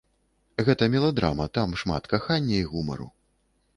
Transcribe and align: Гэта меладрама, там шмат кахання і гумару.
Гэта 0.69 0.87
меладрама, 0.95 1.45
там 1.57 1.77
шмат 1.81 2.03
кахання 2.15 2.57
і 2.61 2.67
гумару. 2.71 3.07